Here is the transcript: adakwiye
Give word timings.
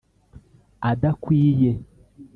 adakwiye 0.89 1.71